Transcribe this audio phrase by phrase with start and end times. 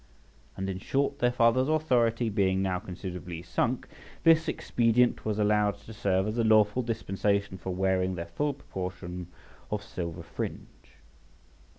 [0.57, 3.87] And in short, their father's authority being now considerably sunk,
[4.23, 9.27] this expedient was allowed to serve as a lawful dispensation for wearing their full proportion
[9.69, 10.65] of silver fringe.